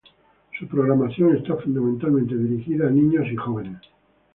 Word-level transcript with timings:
Su 0.57 0.67
programación 0.67 1.35
está 1.37 1.55
fundamentalmente 1.57 2.35
dirigida 2.35 2.87
a 2.87 2.89
niños 2.89 3.27
y 3.31 3.35
jóvenes. 3.35 3.81